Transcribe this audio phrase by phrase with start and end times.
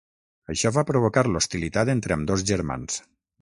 [0.53, 2.99] Això va provocar l'hostilitat entre ambdós germans.